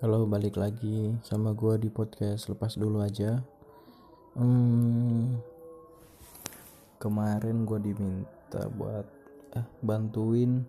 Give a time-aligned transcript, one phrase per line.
[0.00, 3.44] Halo, balik lagi sama gua di podcast lepas dulu aja.
[4.32, 5.36] Hmm,
[6.96, 9.04] kemarin gua diminta buat
[9.60, 10.64] eh, bantuin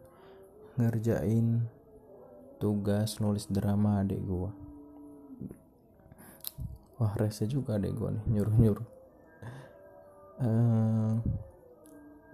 [0.75, 1.63] ngerjain
[2.59, 4.52] tugas nulis drama adik gua.
[7.00, 8.89] Wah, rese juga adik gua nih nyuruh-nyuruh.
[10.43, 11.11] Eh,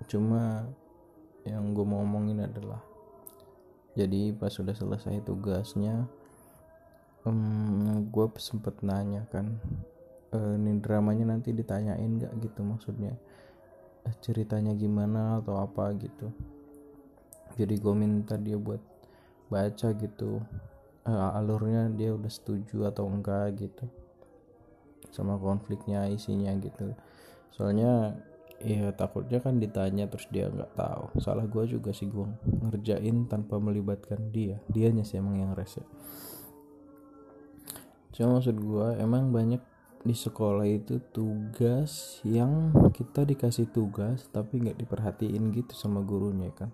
[0.09, 0.65] cuma
[1.45, 2.81] yang gue mau omongin adalah
[3.93, 6.09] jadi pas sudah selesai tugasnya
[7.27, 9.59] um, gue sempet nanya kan
[10.31, 13.13] e, ini dramanya nanti ditanyain gak gitu maksudnya?
[14.07, 16.31] Eh, ceritanya gimana atau apa gitu.
[17.59, 18.79] Jadi gue minta dia buat
[19.51, 20.43] baca gitu
[21.07, 23.87] uh, alurnya dia udah setuju atau enggak gitu
[25.11, 26.93] sama konfliknya isinya gitu.
[27.55, 28.13] Soalnya
[28.61, 31.17] ya takutnya kan ditanya terus dia nggak tahu.
[31.23, 32.27] Salah gue juga sih gue
[32.69, 34.61] ngerjain tanpa melibatkan dia.
[34.69, 35.81] Dianya sih emang yang rese
[38.17, 39.61] cuma maksud gue emang banyak
[40.01, 46.73] di sekolah itu tugas yang kita dikasih tugas tapi nggak diperhatiin gitu sama gurunya kan?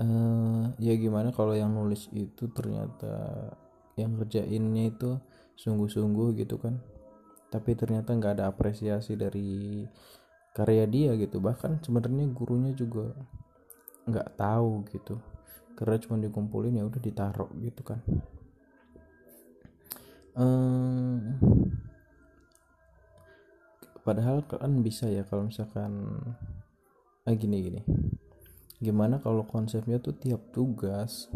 [0.00, 3.52] Uh, ya gimana kalau yang nulis itu ternyata
[4.00, 5.20] yang kerjainnya itu
[5.60, 6.80] sungguh-sungguh gitu kan?
[7.52, 9.84] Tapi ternyata nggak ada apresiasi dari
[10.56, 11.44] karya dia gitu.
[11.44, 13.12] Bahkan sebenarnya gurunya juga
[14.08, 15.20] nggak tahu gitu.
[15.76, 18.00] Karena cuma dikumpulin ya udah ditaruh gitu kan
[20.36, 21.36] ehm,
[24.06, 26.22] padahal kan bisa ya kalau misalkan
[27.26, 27.80] ah gini gini.
[28.78, 31.26] Gimana kalau konsepnya tuh tiap tugas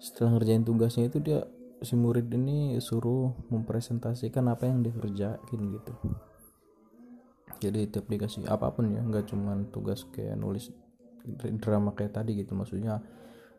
[0.00, 1.44] setelah ngerjain tugasnya itu dia
[1.84, 5.92] si murid ini suruh mempresentasikan apa yang dikerjain gitu.
[7.60, 10.72] Jadi tiap dikasih apa pun ya nggak cuman tugas kayak nulis
[11.60, 12.56] drama kayak tadi gitu.
[12.56, 13.04] Maksudnya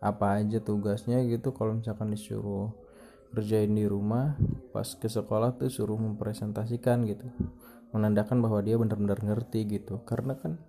[0.01, 2.73] apa aja tugasnya gitu kalau misalkan disuruh
[3.33, 4.35] kerjain di rumah
[4.71, 7.27] pas ke sekolah tuh suruh mempresentasikan gitu.
[7.91, 10.03] Menandakan bahwa dia benar-benar ngerti gitu.
[10.07, 10.59] Karena kan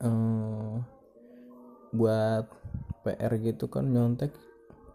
[0.00, 0.74] eh,
[1.94, 2.46] buat
[3.04, 4.34] PR gitu kan nyontek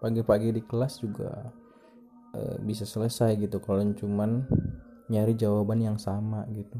[0.01, 1.53] pagi-pagi di kelas juga
[2.33, 3.61] eh, bisa selesai gitu.
[3.61, 4.45] Kalau cuman
[5.09, 6.77] nyari jawaban yang sama gitu.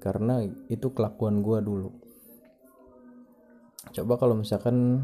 [0.00, 0.40] Karena
[0.72, 2.09] itu kelakuan gue dulu
[3.88, 5.00] coba kalau misalkan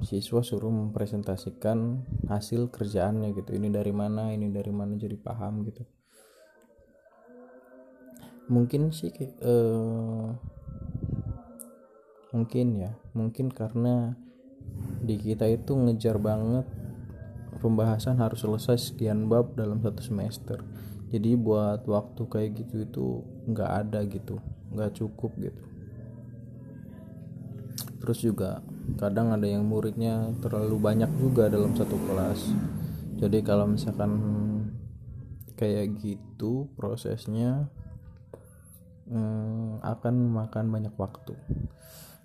[0.00, 2.00] siswa suruh mempresentasikan
[2.32, 3.52] hasil kerjaannya gitu.
[3.52, 5.84] Ini dari mana ini dari mana jadi paham gitu.
[8.48, 9.12] Mungkin sih
[9.44, 10.32] uh,
[12.32, 12.96] mungkin ya.
[13.12, 14.16] Mungkin karena
[15.04, 16.64] di kita itu ngejar banget
[17.60, 20.64] pembahasan harus selesai sekian bab dalam satu semester.
[21.12, 23.04] Jadi buat waktu kayak gitu itu
[23.52, 24.40] nggak ada gitu.
[24.72, 25.75] Nggak cukup gitu
[28.06, 28.62] terus juga
[29.02, 32.54] kadang ada yang muridnya terlalu banyak juga dalam satu kelas.
[33.18, 34.14] Jadi kalau misalkan
[35.58, 37.66] kayak gitu prosesnya
[39.10, 41.34] hmm, akan makan banyak waktu.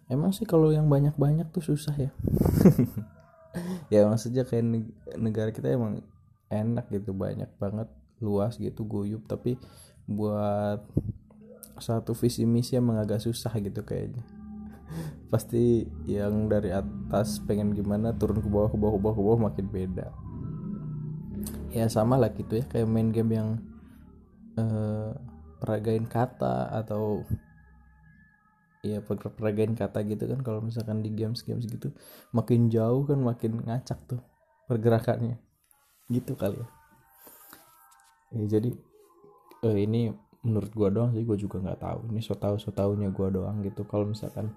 [0.05, 2.11] Emang sih kalau yang banyak-banyak tuh susah ya?
[3.91, 4.63] Ya maksudnya kayak
[5.19, 5.99] negara kita emang
[6.47, 7.91] enak gitu banyak banget
[8.23, 9.27] luas gitu guyup.
[9.27, 9.59] Tapi
[10.07, 10.79] buat
[11.81, 14.21] satu visi misi emang agak susah gitu kayaknya
[15.31, 19.39] pasti yang dari atas pengen gimana turun ke bawah ke bawah ke bawah ke bawah
[19.47, 20.07] makin beda.
[21.71, 23.49] Ya sama lah gitu ya kayak main game yang
[24.59, 25.15] uh,
[25.63, 27.23] peragain kata atau
[28.83, 31.95] ya peragain kata gitu kan kalau misalkan di games games gitu
[32.35, 34.19] makin jauh kan makin ngacak tuh
[34.67, 35.39] pergerakannya.
[36.11, 36.67] Gitu kali ya.
[38.35, 38.75] Ya jadi
[39.63, 40.11] uh, ini
[40.43, 41.99] menurut gua doang sih gua juga nggak tahu.
[42.11, 43.87] Ini so tau so taunya gua doang gitu.
[43.87, 44.51] Kalau misalkan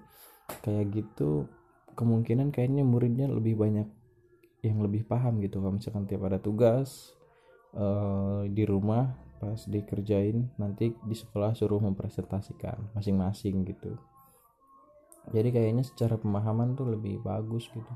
[0.61, 1.49] kayak gitu
[1.95, 3.87] kemungkinan kayaknya muridnya lebih banyak
[4.65, 5.61] yang lebih paham gitu.
[5.61, 7.13] Kalau misalkan tiap ada tugas
[7.77, 13.93] uh, di rumah pas dikerjain nanti di sekolah suruh mempresentasikan masing-masing gitu.
[15.29, 17.93] Jadi kayaknya secara pemahaman tuh lebih bagus gitu.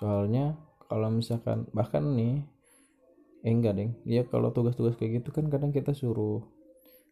[0.00, 0.56] Soalnya
[0.88, 2.40] kalau misalkan bahkan nih
[3.42, 3.92] eh enggak deng.
[4.08, 6.40] Ya kalau tugas-tugas kayak gitu kan kadang kita suruh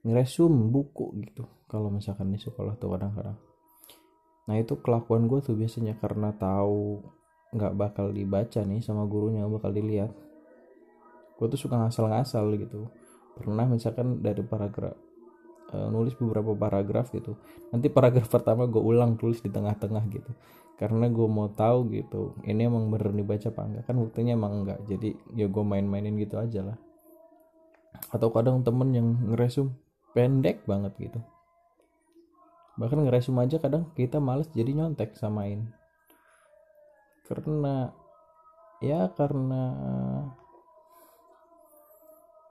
[0.05, 1.45] ngeresum buku gitu.
[1.69, 3.50] Kalau misalkan di sekolah tuh kadang-kadang
[4.51, 6.99] nah itu kelakuan gue tuh biasanya karena tahu
[7.55, 10.11] nggak bakal dibaca nih sama gurunya bakal dilihat.
[11.39, 12.91] Gue tuh suka ngasal-ngasal gitu.
[13.39, 14.99] Pernah misalkan dari paragraf
[15.71, 17.39] uh, nulis beberapa paragraf gitu.
[17.71, 20.35] Nanti paragraf pertama gue ulang tulis di tengah-tengah gitu.
[20.75, 24.81] Karena gue mau tahu gitu ini emang bener dibaca apa enggak kan buktinya emang enggak
[24.89, 26.79] jadi ya gue main-mainin gitu aja lah.
[28.11, 29.71] Atau kadang temen yang ngeresum
[30.11, 31.23] pendek banget gitu
[32.81, 35.69] bahkan ngeresum aja kadang kita males jadi nyontek samain
[37.29, 37.93] karena
[38.81, 39.65] ya karena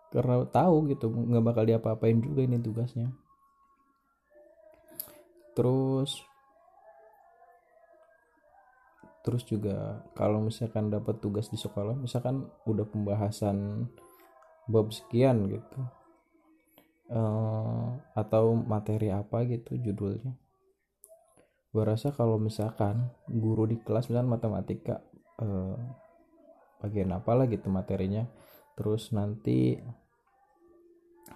[0.09, 3.13] karena tahu gitu nggak bakal diapa-apain juga ini tugasnya.
[5.53, 6.25] Terus
[9.19, 13.85] terus juga kalau misalkan dapat tugas di sekolah misalkan udah pembahasan
[14.65, 15.79] bab sekian gitu
[17.09, 20.37] uh, atau materi apa gitu judulnya.
[21.69, 25.05] Gue rasa kalau misalkan guru di kelas misalkan matematika
[25.37, 25.77] uh,
[26.81, 28.25] bagian apa lah gitu materinya.
[28.73, 29.77] Terus nanti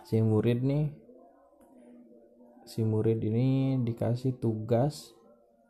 [0.07, 0.85] si murid nih
[2.63, 5.11] si murid ini dikasih tugas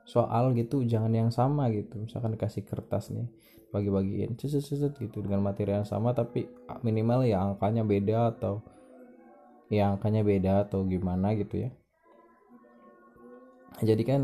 [0.05, 1.99] soal gitu jangan yang sama gitu.
[1.99, 3.27] Misalkan dikasih kertas nih
[3.73, 5.19] bagi-bagiin ceset gitu.
[5.19, 6.47] Dengan materi yang sama tapi
[6.85, 8.63] minimal ya angkanya beda atau
[9.73, 11.69] ya angkanya beda atau gimana gitu ya.
[13.81, 14.21] Jadi kan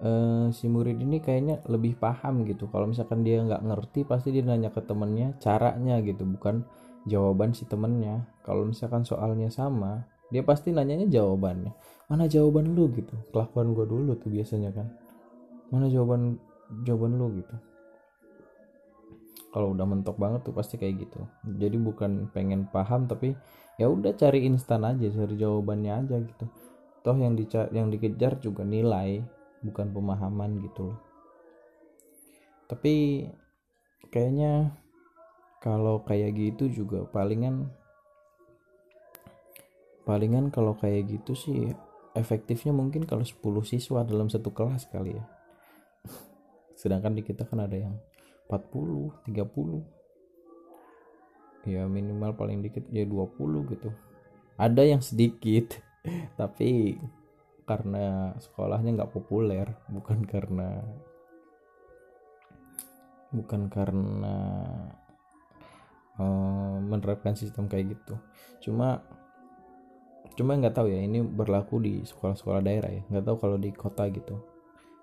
[0.00, 2.70] eh, si murid ini kayaknya lebih paham gitu.
[2.70, 6.62] Kalau misalkan dia nggak ngerti pasti dia nanya ke temennya caranya gitu bukan
[7.10, 8.22] jawaban si temennya.
[8.46, 11.72] Kalau misalkan soalnya sama dia pasti nanyanya jawabannya.
[12.08, 12.88] Mana jawaban lu?
[12.92, 13.16] gitu.
[13.32, 14.88] Kelakuan gue dulu tuh biasanya kan.
[15.72, 16.36] Mana jawaban
[16.84, 17.26] jawaban lu?
[17.40, 17.56] gitu.
[19.48, 21.20] Kalau udah mentok banget tuh pasti kayak gitu.
[21.56, 23.32] Jadi bukan pengen paham tapi
[23.78, 26.44] ya udah cari instan aja cari jawabannya aja gitu.
[27.06, 29.22] Toh yang dica yang dikejar juga nilai
[29.62, 30.98] bukan pemahaman gitu loh.
[32.66, 33.24] Tapi
[34.10, 34.74] kayaknya
[35.62, 37.70] kalau kayak gitu juga palingan
[40.02, 41.72] palingan kalau kayak gitu sih
[42.18, 45.24] efektifnya mungkin kalau 10 siswa dalam satu kelas kali ya.
[46.80, 47.94] Sedangkan di kita kan ada yang
[48.50, 49.97] 40 30
[51.68, 53.92] ya minimal paling dikit ya 20 gitu.
[54.56, 55.76] Ada yang sedikit
[56.40, 56.96] tapi
[57.68, 60.80] karena sekolahnya nggak populer bukan karena
[63.28, 64.36] bukan karena
[66.16, 68.16] uh, menerapkan sistem kayak gitu.
[68.64, 69.04] Cuma
[70.32, 73.02] cuma nggak tahu ya ini berlaku di sekolah-sekolah daerah ya.
[73.12, 74.40] Nggak tahu kalau di kota gitu.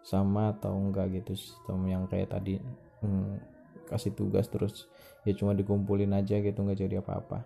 [0.06, 2.61] Sama atau enggak gitu sistem yang kayak tadi
[3.01, 3.55] hmm,
[3.89, 4.89] kasih tugas terus
[5.25, 7.45] ya cuma dikumpulin aja gitu nggak jadi apa-apa.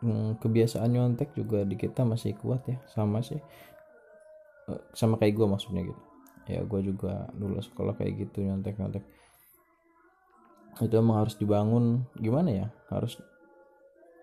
[0.00, 3.36] Hmm, kebiasaan nyontek juga di kita masih kuat ya sama sih.
[4.72, 6.02] Eh, sama kayak gue maksudnya gitu.
[6.48, 9.04] Ya gue juga dulu sekolah kayak gitu nyontek nyontek
[10.80, 13.20] itu emang harus dibangun gimana ya harus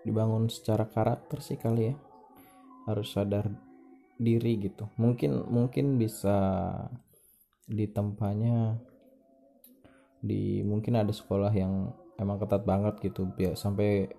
[0.02, 1.96] dibangun secara karakter sih kali ya.
[2.90, 3.52] Harus sadar
[4.18, 4.90] diri gitu.
[4.98, 6.38] Mungkin mungkin bisa
[7.70, 8.78] di tempatnya
[10.22, 13.30] di mungkin ada sekolah yang emang ketat banget gitu.
[13.30, 14.10] Biar sampai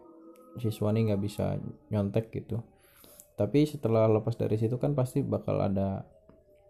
[0.58, 1.58] siswa nih nggak bisa
[1.90, 2.62] nyontek gitu.
[3.38, 6.02] Tapi setelah lepas dari situ kan pasti bakal ada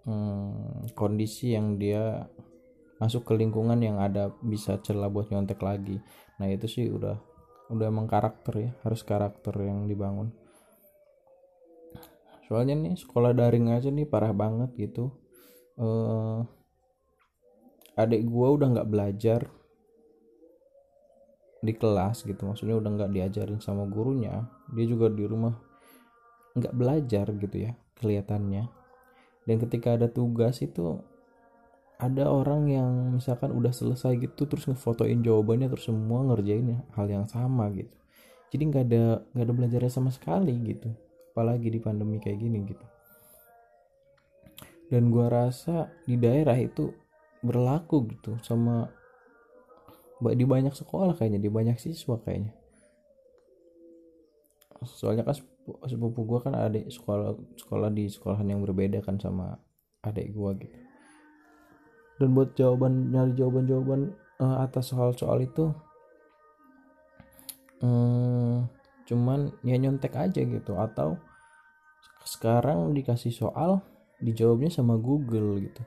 [0.04, 2.28] hmm, kondisi yang dia
[2.98, 5.96] masuk ke lingkungan yang ada bisa celah buat nyontek lagi.
[6.40, 7.16] Nah itu sih udah
[7.72, 8.70] udah emang karakter ya.
[8.84, 10.32] Harus karakter yang dibangun
[12.48, 15.12] soalnya nih sekolah daring aja nih parah banget gitu.
[15.76, 16.48] Uh,
[17.94, 19.40] adik gua udah nggak belajar
[21.60, 22.48] di kelas gitu.
[22.48, 24.48] Maksudnya udah nggak diajarin sama gurunya.
[24.72, 25.52] Dia juga di rumah
[26.56, 28.64] nggak belajar gitu ya kelihatannya.
[29.44, 31.04] Dan ketika ada tugas itu
[32.00, 37.28] ada orang yang misalkan udah selesai gitu terus ngefotoin jawabannya terus semua ngerjain hal yang
[37.28, 37.93] sama gitu.
[38.48, 39.05] Jadi nggak ada
[39.36, 41.07] nggak ada belajarnya sama sekali gitu
[41.38, 42.86] apalagi di pandemi kayak gini gitu.
[44.90, 46.90] Dan gua rasa di daerah itu
[47.46, 48.90] berlaku gitu sama
[50.18, 52.50] di banyak sekolah kayaknya di banyak siswa kayaknya.
[54.82, 55.38] Soalnya kan
[55.86, 59.54] sepupu gue kan adik sekolah sekolah di sekolahan yang berbeda kan sama
[60.02, 60.78] adik gue gitu.
[62.18, 64.10] Dan buat jawaban nyari jawaban-jawaban
[64.42, 65.70] uh, atas soal-soal itu
[67.78, 68.66] um,
[69.08, 70.77] cuman ya nyontek aja gitu.
[70.77, 71.17] Atau
[72.29, 73.81] sekarang dikasih soal
[74.20, 75.82] dijawabnya sama Google gitu.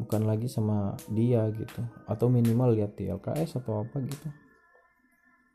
[0.00, 1.84] Bukan lagi sama dia gitu.
[2.08, 4.28] Atau minimal lihat di LKS atau apa gitu.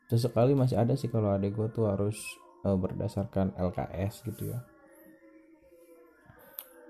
[0.06, 2.14] Sesekali masih ada sih kalau adek gue tuh harus
[2.62, 4.62] uh, berdasarkan LKS gitu ya.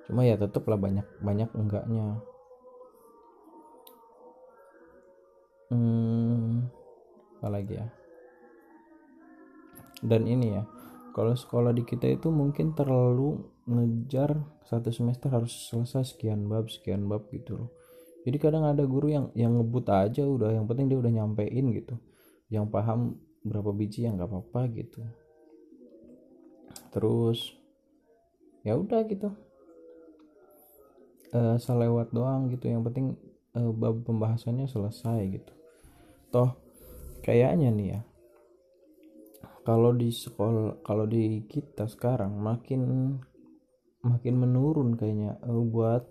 [0.04, 2.20] Cuma ya tetap lah banyak banyak enggaknya.
[5.66, 6.70] Hmm,
[7.42, 8.05] apa lagi ya
[10.04, 10.62] dan ini ya
[11.16, 14.36] kalau sekolah di kita itu mungkin terlalu ngejar
[14.68, 17.70] satu semester harus selesai sekian bab sekian bab gitu loh.
[18.28, 21.96] Jadi kadang ada guru yang yang ngebut aja udah yang penting dia udah nyampein gitu.
[22.52, 25.00] Yang paham berapa biji yang nggak apa-apa gitu.
[26.92, 27.56] Terus
[28.60, 29.32] ya udah gitu.
[31.32, 33.16] Uh, selewat doang gitu yang penting
[33.56, 35.52] uh, bab pembahasannya selesai gitu.
[36.28, 36.52] Toh
[37.24, 38.00] kayaknya nih ya
[39.66, 43.14] kalau di sekolah kalau di kita sekarang makin
[44.06, 46.06] makin menurun kayaknya uh, buat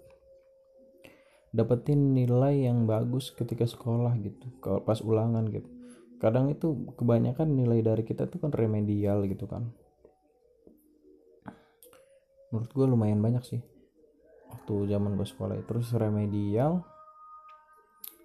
[1.56, 5.72] dapetin nilai yang bagus ketika sekolah gitu kalau pas ulangan gitu.
[6.20, 9.72] Kadang itu kebanyakan nilai dari kita tuh kan remedial gitu kan.
[12.52, 13.62] Menurut gue lumayan banyak sih
[14.52, 15.56] waktu zaman gue sekolah.
[15.64, 16.84] Terus remedial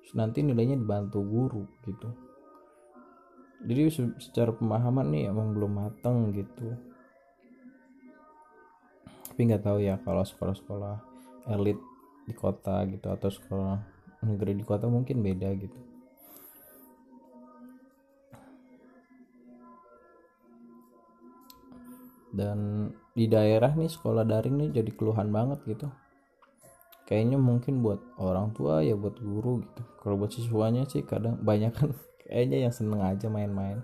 [0.02, 2.29] terus nanti nilainya dibantu guru gitu
[3.60, 6.76] jadi secara pemahaman nih emang belum mateng gitu.
[9.28, 10.96] Tapi nggak tahu ya kalau sekolah-sekolah
[11.52, 11.76] elit
[12.24, 13.76] di kota gitu atau sekolah
[14.24, 15.78] negeri di kota mungkin beda gitu.
[22.30, 25.90] Dan di daerah nih sekolah daring nih jadi keluhan banget gitu.
[27.10, 29.82] Kayaknya mungkin buat orang tua ya buat guru gitu.
[29.98, 31.90] Kalau buat siswanya sih kadang banyak kan
[32.30, 33.82] kayaknya yang seneng aja main-main.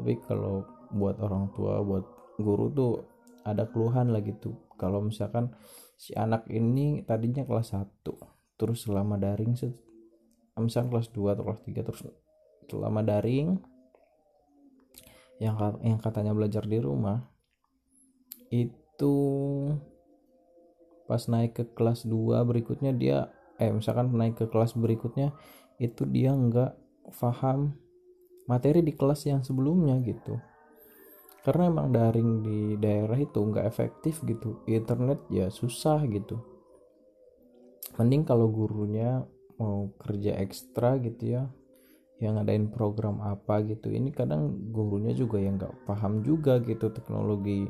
[0.00, 2.08] Tapi kalau buat orang tua buat
[2.40, 3.04] guru tuh
[3.44, 4.56] ada keluhan lah gitu.
[4.80, 5.52] Kalau misalkan
[6.00, 8.02] si anak ini tadinya kelas 1
[8.58, 9.54] terus selama daring
[10.58, 12.02] misalkan kelas 2 atau kelas 3 terus
[12.66, 13.62] selama daring
[15.38, 17.22] yang yang katanya belajar di rumah
[18.50, 19.14] itu
[21.06, 23.30] pas naik ke kelas 2 berikutnya dia
[23.62, 25.30] eh misalkan naik ke kelas berikutnya
[25.78, 26.74] itu dia nggak
[27.14, 27.78] paham
[28.46, 30.38] materi di kelas yang sebelumnya gitu.
[31.42, 34.62] Karena emang daring di daerah itu nggak efektif gitu.
[34.70, 36.38] Internet ya susah gitu.
[37.98, 39.26] Mending kalau gurunya
[39.58, 41.42] mau kerja ekstra gitu ya
[42.22, 43.90] yang ngadain program apa gitu.
[43.90, 47.66] Ini kadang gurunya juga yang nggak paham juga gitu teknologi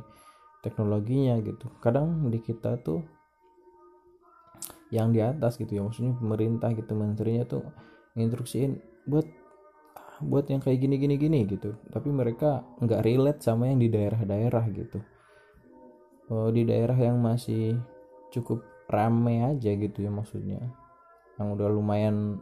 [0.61, 1.73] teknologinya gitu.
[1.81, 3.01] Kadang di kita tuh
[4.93, 7.65] yang di atas gitu ya maksudnya pemerintah gitu menterinya tuh
[8.13, 8.77] nginstruksiin
[9.09, 9.25] buat
[10.23, 11.75] buat yang kayak gini gini gini gitu.
[11.91, 14.99] Tapi mereka nggak relate sama yang di daerah-daerah gitu.
[16.33, 17.77] Oh, di daerah yang masih
[18.33, 20.63] cukup rame aja gitu ya maksudnya.
[21.37, 22.41] Yang udah lumayan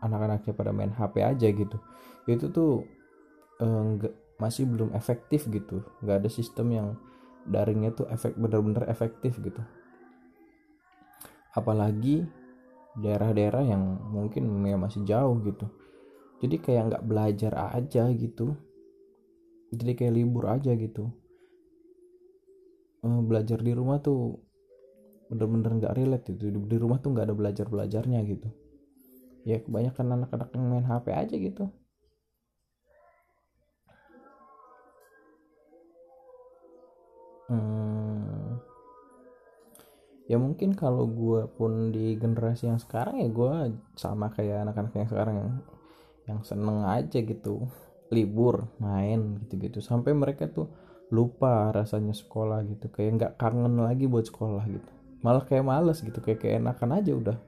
[0.00, 1.76] anak-anaknya pada main HP aja gitu.
[2.24, 2.86] Itu tuh
[3.60, 4.10] eh,
[4.40, 5.84] masih belum efektif gitu.
[6.00, 6.88] Nggak ada sistem yang
[7.44, 9.60] daringnya tuh efek bener-bener efektif gitu.
[11.52, 12.24] Apalagi
[12.94, 13.82] daerah-daerah yang
[14.14, 15.66] mungkin ya masih jauh gitu
[16.42, 18.56] jadi kayak nggak belajar aja gitu.
[19.74, 21.10] Jadi kayak libur aja gitu.
[23.04, 24.40] Uh, belajar di rumah tuh
[25.30, 26.50] bener-bener nggak relate gitu.
[26.50, 28.48] Di rumah tuh nggak ada belajar belajarnya gitu.
[29.44, 31.64] Ya kebanyakan anak-anak yang main HP aja gitu.
[37.44, 38.56] Hmm,
[40.24, 43.52] ya mungkin kalau gue pun di generasi yang sekarang ya gue
[44.00, 45.34] sama kayak anak-anak yang sekarang.
[45.36, 45.52] yang
[46.24, 47.68] yang seneng aja gitu
[48.12, 49.80] libur main gitu-gitu.
[49.84, 50.70] Sampai mereka tuh
[51.12, 54.90] lupa rasanya sekolah gitu kayak nggak kangen lagi buat sekolah gitu.
[55.24, 57.38] Malah kayak males gitu kayak keenakan aja udah.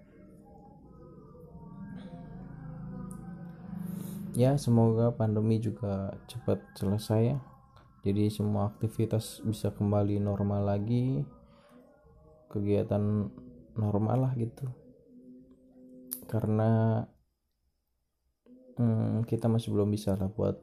[4.37, 7.39] Ya semoga pandemi juga cepat selesai ya.
[8.05, 11.25] Jadi semua aktivitas bisa kembali normal lagi.
[12.53, 13.33] Kegiatan
[13.81, 14.69] normal lah gitu.
[16.29, 17.01] Karena
[18.77, 20.57] hmm, kita masih belum bisa lah buat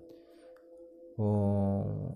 [1.17, 2.13] oh,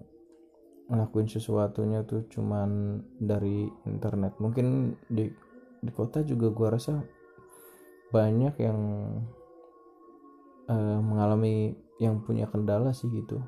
[0.87, 4.39] ngelakuin sesuatunya tuh cuman dari internet.
[4.39, 5.27] Mungkin di
[5.77, 7.03] di kota juga gua rasa
[8.09, 8.79] banyak yang
[10.71, 13.43] uh, mengalami yang punya kendala sih gitu.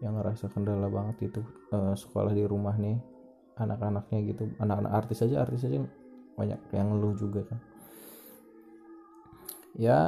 [0.00, 1.40] Yang ngerasa kendala banget itu
[1.76, 2.96] uh, sekolah di rumah nih
[3.60, 4.48] anak-anaknya gitu.
[4.56, 5.84] Anak-anak artis aja artis aja
[6.40, 7.60] banyak yang ngeluh juga kan.
[9.76, 10.00] Ya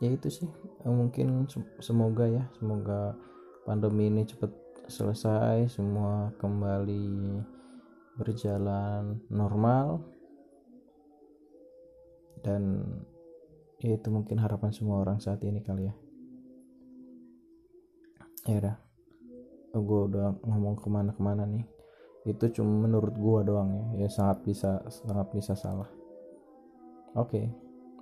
[0.00, 0.48] ya itu sih
[0.84, 1.44] eh, mungkin
[1.78, 3.14] semoga ya semoga
[3.68, 4.50] pandemi ini cepat
[4.90, 7.38] selesai semua kembali
[8.18, 10.02] berjalan normal.
[12.40, 12.84] Dan
[13.80, 15.94] ya itu mungkin harapan semua orang saat ini kali ya.
[18.48, 18.76] Ya udah
[19.70, 21.64] gue udah ngomong ke mana-kemana nih.
[22.28, 25.88] Itu cuma menurut gue doang ya ya sangat bisa sangat bisa salah.
[27.16, 27.46] Oke okay,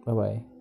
[0.05, 0.58] bye bye